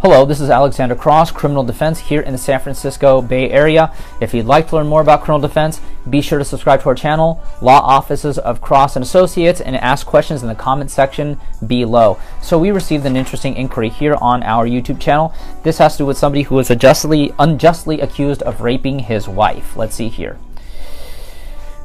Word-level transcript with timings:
Hello, 0.00 0.26
this 0.26 0.42
is 0.42 0.50
Alexander 0.50 0.94
Cross, 0.94 1.30
Criminal 1.30 1.64
Defense 1.64 1.98
here 1.98 2.20
in 2.20 2.32
the 2.32 2.38
San 2.38 2.60
Francisco 2.60 3.22
Bay 3.22 3.50
Area. 3.50 3.94
If 4.20 4.34
you'd 4.34 4.44
like 4.44 4.68
to 4.68 4.76
learn 4.76 4.86
more 4.86 5.00
about 5.00 5.22
criminal 5.22 5.48
defense, 5.48 5.80
be 6.10 6.20
sure 6.20 6.38
to 6.38 6.44
subscribe 6.44 6.82
to 6.82 6.90
our 6.90 6.94
channel, 6.94 7.42
Law 7.62 7.80
Offices 7.80 8.36
of 8.36 8.60
Cross 8.60 8.96
and 8.96 9.02
Associates, 9.02 9.58
and 9.58 9.74
ask 9.74 10.06
questions 10.06 10.42
in 10.42 10.48
the 10.48 10.54
comment 10.54 10.90
section 10.90 11.40
below. 11.66 12.18
So 12.42 12.58
we 12.58 12.72
received 12.72 13.06
an 13.06 13.16
interesting 13.16 13.56
inquiry 13.56 13.88
here 13.88 14.16
on 14.20 14.42
our 14.42 14.66
YouTube 14.66 15.00
channel. 15.00 15.34
This 15.62 15.78
has 15.78 15.94
to 15.94 15.98
do 15.98 16.06
with 16.06 16.18
somebody 16.18 16.42
who 16.42 16.56
was 16.56 16.70
unjustly, 16.70 17.32
unjustly 17.38 18.02
accused 18.02 18.42
of 18.42 18.60
raping 18.60 18.98
his 18.98 19.26
wife. 19.26 19.78
Let's 19.78 19.94
see 19.94 20.08
here. 20.08 20.38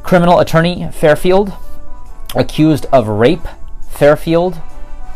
Criminal 0.04 0.40
attorney 0.40 0.90
Fairfield, 0.92 1.54
accused 2.36 2.88
of 2.88 3.08
rape, 3.08 3.48
Fairfield, 3.90 4.60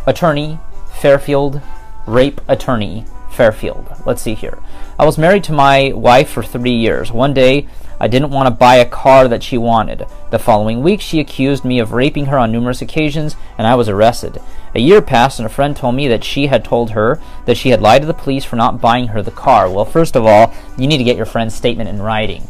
attorney 0.08 0.60
Fairfield, 0.94 1.62
rape 2.06 2.42
attorney 2.48 3.06
Fairfield. 3.32 3.90
Let's 4.06 4.22
see 4.22 4.34
here. 4.34 4.58
I 4.98 5.06
was 5.06 5.18
married 5.18 5.44
to 5.46 5.52
my 5.52 5.92
wife 5.94 6.30
for 6.30 6.42
three 6.42 6.76
years. 6.76 7.12
One 7.12 7.34
day, 7.34 7.68
I 8.00 8.08
didn't 8.08 8.32
want 8.32 8.48
to 8.48 8.52
buy 8.52 8.76
a 8.76 8.86
car 8.86 9.28
that 9.28 9.44
she 9.44 9.58
wanted. 9.58 10.06
The 10.32 10.40
following 10.40 10.84
week, 10.84 11.02
she 11.02 11.20
accused 11.20 11.64
me 11.64 11.80
of 11.80 11.92
raping 11.92 12.26
her 12.28 12.38
on 12.38 12.52
numerous 12.52 12.82
occasions, 12.82 13.36
and 13.58 13.68
I 13.68 13.76
was 13.76 13.90
arrested. 13.90 14.42
A 14.74 14.80
year 14.80 15.02
passed, 15.02 15.40
and 15.40 15.46
a 15.46 15.50
friend 15.50 15.76
told 15.76 15.96
me 15.96 16.08
that 16.08 16.24
she 16.24 16.48
had 16.48 16.64
told 16.64 16.92
her 16.92 17.20
that 17.46 17.58
she 17.58 17.70
had 17.70 17.82
lied 17.82 18.02
to 18.02 18.08
the 18.08 18.14
police 18.14 18.44
for 18.44 18.56
not 18.56 18.82
buying 18.82 19.08
her 19.08 19.22
the 19.22 19.32
car. 19.32 19.70
Well, 19.70 19.86
first 19.86 20.16
of 20.16 20.26
all, 20.26 20.54
you 20.78 20.88
need 20.88 20.98
to 20.98 21.04
get 21.04 21.18
your 21.18 21.26
friend's 21.26 21.56
statement 21.56 21.90
in 21.90 22.02
writing. 22.02 22.48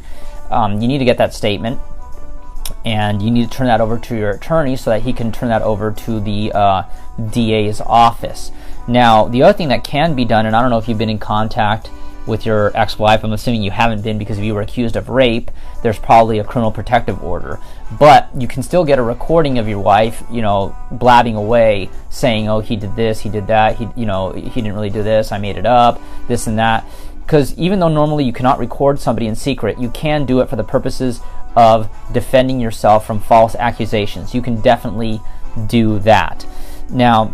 Um, 0.49 0.81
you 0.81 0.87
need 0.87 0.99
to 0.99 1.05
get 1.05 1.17
that 1.17 1.33
statement 1.33 1.79
and 2.85 3.21
you 3.21 3.31
need 3.31 3.49
to 3.49 3.57
turn 3.57 3.67
that 3.67 3.81
over 3.81 3.97
to 3.97 4.15
your 4.15 4.29
attorney 4.29 4.75
so 4.75 4.91
that 4.91 5.01
he 5.01 5.11
can 5.11 5.31
turn 5.31 5.49
that 5.49 5.63
over 5.63 5.91
to 5.91 6.19
the 6.19 6.51
uh, 6.53 6.83
DA's 7.31 7.81
office. 7.81 8.51
Now, 8.87 9.27
the 9.27 9.41
other 9.41 9.57
thing 9.57 9.69
that 9.69 9.83
can 9.83 10.15
be 10.15 10.23
done, 10.23 10.45
and 10.45 10.55
I 10.55 10.61
don't 10.61 10.69
know 10.69 10.77
if 10.77 10.87
you've 10.87 10.99
been 10.99 11.09
in 11.09 11.17
contact 11.17 11.89
with 12.27 12.45
your 12.45 12.75
ex-wife, 12.75 13.23
I'm 13.23 13.33
assuming 13.33 13.63
you 13.63 13.71
haven't 13.71 14.03
been 14.03 14.17
because 14.17 14.37
if 14.37 14.43
you 14.43 14.53
were 14.53 14.61
accused 14.61 14.95
of 14.95 15.09
rape, 15.09 15.49
there's 15.81 15.97
probably 15.97 16.39
a 16.39 16.43
criminal 16.43 16.71
protective 16.71 17.23
order. 17.23 17.59
But 17.99 18.29
you 18.37 18.47
can 18.47 18.63
still 18.63 18.83
get 18.83 18.99
a 18.99 19.03
recording 19.03 19.57
of 19.57 19.67
your 19.67 19.79
wife, 19.79 20.23
you 20.31 20.41
know, 20.41 20.75
blabbing 20.91 21.35
away, 21.35 21.89
saying, 22.09 22.47
"Oh, 22.47 22.59
he 22.59 22.75
did 22.75 22.95
this, 22.95 23.19
he 23.19 23.29
did 23.29 23.47
that, 23.47 23.77
he, 23.77 23.87
you 23.95 24.05
know, 24.05 24.31
he 24.31 24.49
didn't 24.49 24.73
really 24.73 24.89
do 24.89 25.03
this, 25.03 25.31
I 25.31 25.37
made 25.37 25.57
it 25.57 25.65
up, 25.65 26.01
this 26.27 26.47
and 26.47 26.57
that." 26.57 26.85
Because 27.25 27.55
even 27.57 27.79
though 27.79 27.89
normally 27.89 28.23
you 28.23 28.33
cannot 28.33 28.59
record 28.59 28.99
somebody 28.99 29.25
in 29.25 29.35
secret, 29.35 29.79
you 29.79 29.89
can 29.89 30.25
do 30.25 30.41
it 30.41 30.49
for 30.49 30.55
the 30.55 30.63
purposes 30.63 31.21
of 31.55 31.89
defending 32.11 32.59
yourself 32.59 33.05
from 33.05 33.19
false 33.19 33.55
accusations. 33.55 34.33
You 34.33 34.41
can 34.41 34.61
definitely 34.61 35.21
do 35.67 35.99
that. 35.99 36.45
Now, 36.89 37.31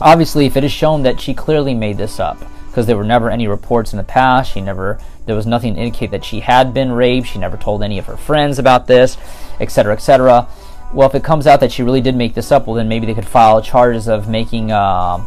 obviously, 0.00 0.46
if 0.46 0.56
it 0.56 0.64
is 0.64 0.72
shown 0.72 1.02
that 1.02 1.20
she 1.20 1.34
clearly 1.34 1.74
made 1.74 1.98
this 1.98 2.20
up, 2.20 2.38
because 2.68 2.86
there 2.86 2.96
were 2.96 3.04
never 3.04 3.30
any 3.30 3.48
reports 3.48 3.92
in 3.92 3.96
the 3.96 4.04
past, 4.04 4.52
she 4.52 4.60
never, 4.60 5.00
there 5.26 5.34
was 5.34 5.46
nothing 5.46 5.74
to 5.74 5.80
indicate 5.80 6.12
that 6.12 6.24
she 6.24 6.40
had 6.40 6.72
been 6.72 6.92
raped, 6.92 7.26
she 7.26 7.38
never 7.38 7.56
told 7.56 7.82
any 7.82 7.98
of 7.98 8.06
her 8.06 8.16
friends 8.16 8.58
about 8.58 8.86
this, 8.86 9.16
etc., 9.58 9.92
etc. 9.94 10.48
Well, 10.92 11.08
if 11.08 11.14
it 11.14 11.24
comes 11.24 11.46
out 11.46 11.60
that 11.60 11.72
she 11.72 11.82
really 11.82 12.00
did 12.00 12.16
make 12.16 12.34
this 12.34 12.52
up, 12.52 12.66
well, 12.66 12.76
then 12.76 12.88
maybe 12.88 13.06
they 13.06 13.14
could 13.14 13.26
file 13.26 13.60
charges 13.62 14.08
of 14.08 14.28
making. 14.28 14.72
Uh, 14.72 15.24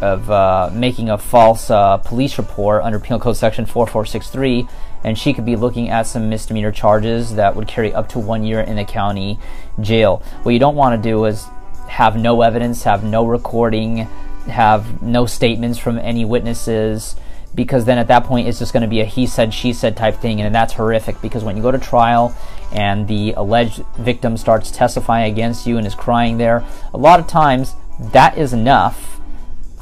of 0.00 0.30
uh, 0.30 0.70
making 0.72 1.10
a 1.10 1.18
false 1.18 1.70
uh, 1.70 1.96
police 1.98 2.38
report 2.38 2.82
under 2.82 2.98
Penal 2.98 3.18
Code 3.18 3.36
Section 3.36 3.66
4463, 3.66 4.68
and 5.04 5.18
she 5.18 5.32
could 5.32 5.46
be 5.46 5.56
looking 5.56 5.88
at 5.88 6.06
some 6.06 6.28
misdemeanor 6.28 6.72
charges 6.72 7.34
that 7.36 7.54
would 7.56 7.68
carry 7.68 7.92
up 7.94 8.08
to 8.10 8.18
one 8.18 8.44
year 8.44 8.60
in 8.60 8.76
the 8.76 8.84
county 8.84 9.38
jail. 9.80 10.22
What 10.42 10.52
you 10.52 10.58
don't 10.58 10.76
want 10.76 11.00
to 11.00 11.08
do 11.08 11.24
is 11.24 11.46
have 11.88 12.16
no 12.16 12.42
evidence, 12.42 12.82
have 12.82 13.04
no 13.04 13.24
recording, 13.26 14.08
have 14.46 15.02
no 15.02 15.26
statements 15.26 15.78
from 15.78 15.98
any 15.98 16.24
witnesses, 16.24 17.16
because 17.54 17.86
then 17.86 17.96
at 17.96 18.08
that 18.08 18.24
point 18.24 18.46
it's 18.46 18.58
just 18.58 18.72
going 18.72 18.82
to 18.82 18.88
be 18.88 19.00
a 19.00 19.04
he 19.04 19.26
said, 19.26 19.54
she 19.54 19.72
said 19.72 19.96
type 19.96 20.16
thing, 20.16 20.40
and 20.40 20.54
that's 20.54 20.74
horrific 20.74 21.20
because 21.22 21.42
when 21.42 21.56
you 21.56 21.62
go 21.62 21.70
to 21.70 21.78
trial 21.78 22.36
and 22.72 23.08
the 23.08 23.32
alleged 23.32 23.82
victim 23.96 24.36
starts 24.36 24.70
testifying 24.70 25.32
against 25.32 25.66
you 25.66 25.78
and 25.78 25.86
is 25.86 25.94
crying 25.94 26.36
there, 26.36 26.64
a 26.92 26.98
lot 26.98 27.18
of 27.18 27.26
times 27.26 27.74
that 27.98 28.36
is 28.36 28.52
enough 28.52 29.15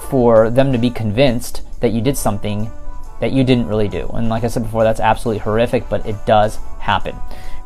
for 0.04 0.50
them 0.50 0.72
to 0.72 0.78
be 0.78 0.91
convinced 0.91 1.62
that 1.81 1.92
you 1.92 2.00
did 2.00 2.16
something 2.16 2.70
that 3.20 3.32
you 3.32 3.44
didn't 3.44 3.69
really 3.69 3.88
do. 3.88 4.09
And 4.09 4.28
like 4.28 4.44
I 4.44 4.48
said 4.48 4.65
before, 4.65 4.84
that's 4.84 5.00
absolutely 5.00 5.41
horrific, 5.41 5.88
but 5.88 6.06
it 6.06 6.16
does 6.26 6.59
happen. 6.81 7.16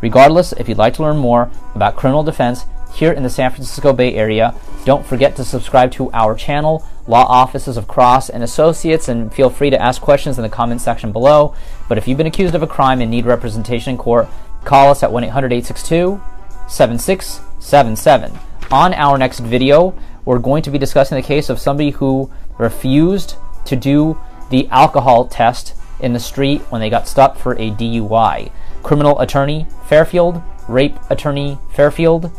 Regardless, 0.00 0.52
if 0.52 0.68
you'd 0.68 0.78
like 0.78 0.94
to 0.94 1.02
learn 1.02 1.16
more 1.16 1.50
about 1.74 1.96
criminal 1.96 2.22
defense 2.22 2.64
here 2.94 3.12
in 3.12 3.22
the 3.22 3.30
San 3.30 3.50
Francisco 3.50 3.92
Bay 3.92 4.14
Area, 4.14 4.54
don't 4.84 5.04
forget 5.04 5.36
to 5.36 5.44
subscribe 5.44 5.90
to 5.92 6.10
our 6.12 6.34
channel, 6.34 6.86
Law 7.06 7.24
Offices 7.24 7.76
of 7.76 7.88
Cross 7.88 8.30
and 8.30 8.42
Associates, 8.42 9.08
and 9.08 9.32
feel 9.32 9.50
free 9.50 9.70
to 9.70 9.80
ask 9.80 10.00
questions 10.00 10.38
in 10.38 10.42
the 10.42 10.48
comment 10.48 10.80
section 10.80 11.12
below. 11.12 11.54
But 11.88 11.98
if 11.98 12.06
you've 12.06 12.18
been 12.18 12.26
accused 12.26 12.54
of 12.54 12.62
a 12.62 12.66
crime 12.66 13.00
and 13.00 13.10
need 13.10 13.26
representation 13.26 13.92
in 13.92 13.98
court, 13.98 14.28
call 14.64 14.90
us 14.90 15.02
at 15.02 15.10
1 15.12 15.24
800 15.24 15.52
862 15.52 16.20
7677. 16.68 18.38
On 18.70 18.94
our 18.94 19.18
next 19.18 19.40
video, 19.40 19.94
we're 20.28 20.38
going 20.38 20.62
to 20.62 20.70
be 20.70 20.76
discussing 20.76 21.16
the 21.16 21.26
case 21.26 21.48
of 21.48 21.58
somebody 21.58 21.88
who 21.88 22.30
refused 22.58 23.36
to 23.64 23.74
do 23.74 24.20
the 24.50 24.68
alcohol 24.68 25.26
test 25.26 25.74
in 26.00 26.12
the 26.12 26.20
street 26.20 26.60
when 26.68 26.82
they 26.82 26.90
got 26.90 27.08
stopped 27.08 27.40
for 27.40 27.54
a 27.54 27.70
DUI. 27.70 28.52
Criminal 28.82 29.18
attorney 29.20 29.66
Fairfield, 29.86 30.42
rape 30.68 30.96
attorney 31.08 31.56
Fairfield, 31.72 32.30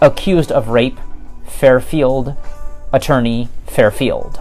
accused 0.00 0.52
of 0.52 0.68
rape 0.68 1.00
Fairfield, 1.44 2.36
attorney 2.92 3.48
Fairfield. 3.66 4.38